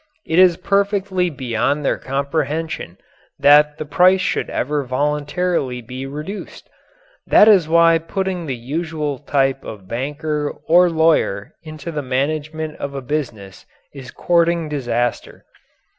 It 0.25 0.39
is 0.39 0.57
perfectly 0.57 1.29
beyond 1.29 1.85
their 1.85 1.99
comprehension 1.99 2.97
that 3.37 3.77
the 3.77 3.85
price 3.85 4.19
should 4.19 4.49
ever 4.49 4.83
voluntarily 4.83 5.79
be 5.79 6.07
reduced. 6.07 6.67
That 7.27 7.47
is 7.47 7.69
why 7.69 7.99
putting 7.99 8.47
the 8.47 8.55
usual 8.55 9.19
type 9.19 9.63
of 9.63 9.87
banker 9.87 10.55
or 10.67 10.89
lawyer 10.89 11.53
into 11.61 11.91
the 11.91 12.01
management 12.01 12.77
of 12.77 12.95
a 12.95 13.01
business 13.03 13.67
is 13.93 14.09
courting 14.09 14.69
disaster. 14.69 15.45